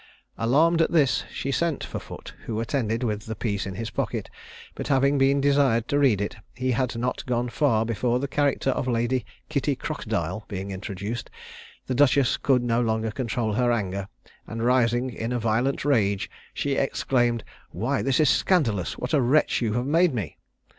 [0.39, 4.31] Alarmed at this, she sent for Foote, who attended with the piece in his pocket;
[4.73, 8.71] but having been desired to read it, he had not gone far before the character
[8.71, 11.29] of Lady Kitty Crocodile being introduced,
[11.85, 14.07] the duchess could no longer control her anger,
[14.47, 19.61] and rising in a violent rage, she exclaimed, "Why, this is scandalous; what a wretch
[19.61, 20.39] you have made me."